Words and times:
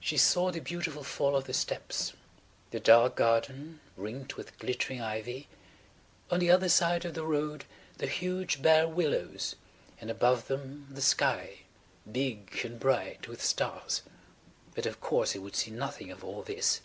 She 0.00 0.16
saw 0.16 0.50
the 0.50 0.58
beautiful 0.58 1.04
fall 1.04 1.36
of 1.36 1.44
the 1.44 1.54
steps, 1.54 2.14
the 2.72 2.80
dark 2.80 3.14
garden 3.14 3.78
ringed 3.96 4.32
with 4.32 4.58
glittering 4.58 5.00
ivy, 5.00 5.46
on 6.32 6.40
the 6.40 6.50
other 6.50 6.68
side 6.68 7.04
of 7.04 7.14
the 7.14 7.22
road 7.22 7.64
the 7.98 8.08
huge 8.08 8.60
bare 8.60 8.88
willows 8.88 9.54
and 10.00 10.10
above 10.10 10.48
them 10.48 10.88
the 10.90 11.00
sky 11.00 11.58
big 12.10 12.58
and 12.64 12.80
bright 12.80 13.28
with 13.28 13.40
stars. 13.40 14.02
But 14.74 14.84
of 14.86 15.00
course 15.00 15.30
he 15.30 15.38
would 15.38 15.54
see 15.54 15.70
nothing 15.70 16.10
of 16.10 16.24
all 16.24 16.42
this. 16.42 16.80